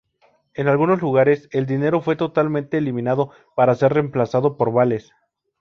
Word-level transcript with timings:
En 0.55 0.67
algunos 0.67 0.99
lugares, 0.99 1.47
el 1.51 1.67
dinero 1.67 2.01
fue 2.01 2.15
totalmente 2.15 2.75
eliminado, 2.79 3.29
para 3.55 3.75
ser 3.75 3.93
reemplazado 3.93 4.57
por 4.57 4.71
vales. 4.73 5.11